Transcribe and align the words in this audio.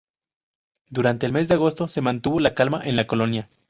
Durante 0.89 1.27
el 1.27 1.31
mes 1.31 1.47
de 1.47 1.53
agosto 1.53 1.87
se 1.87 2.01
mantuvo 2.01 2.39
la 2.39 2.55
calma 2.55 2.81
en 2.83 2.95
la 2.95 3.05
colonia. 3.05 3.51